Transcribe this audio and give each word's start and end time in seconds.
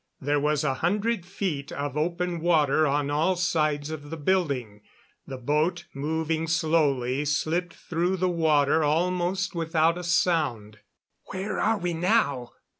There 0.19 0.39
was 0.39 0.63
a 0.63 0.73
hundred 0.73 1.27
feet 1.27 1.71
of 1.71 1.95
open 1.95 2.39
water 2.39 2.87
on 2.87 3.11
all 3.11 3.35
sides 3.35 3.91
of 3.91 4.09
the 4.09 4.17
building. 4.17 4.81
The 5.27 5.37
boat, 5.37 5.85
moving 5.93 6.47
slowly, 6.47 7.23
slipped 7.23 7.75
through 7.75 8.17
the 8.17 8.27
water 8.27 8.83
almost 8.83 9.53
without 9.53 9.99
a 9.99 10.03
sound. 10.03 10.79
"Where 11.25 11.59
are 11.59 11.77
we 11.77 11.93
now?" 11.93 12.49